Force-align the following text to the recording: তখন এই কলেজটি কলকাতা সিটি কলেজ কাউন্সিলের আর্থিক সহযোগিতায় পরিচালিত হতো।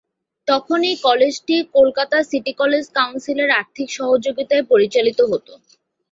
তখন 0.47 0.79
এই 0.83 0.97
কলেজটি 1.03 1.55
কলকাতা 1.75 2.17
সিটি 2.29 2.53
কলেজ 2.61 2.83
কাউন্সিলের 2.97 3.49
আর্থিক 3.59 3.87
সহযোগিতায় 3.97 4.63
পরিচালিত 4.71 5.19
হতো। 5.31 5.53